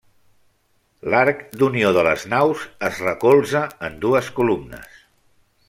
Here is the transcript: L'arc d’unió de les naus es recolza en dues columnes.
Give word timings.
L'arc 1.13 1.43
d’unió 1.61 1.91
de 1.97 2.05
les 2.07 2.25
naus 2.33 2.63
es 2.89 3.03
recolza 3.09 3.63
en 3.89 4.01
dues 4.07 4.33
columnes. 4.41 4.99